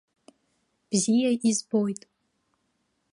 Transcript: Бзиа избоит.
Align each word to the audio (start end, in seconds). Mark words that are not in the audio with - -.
Бзиа 0.89 1.31
избоит. 1.49 2.01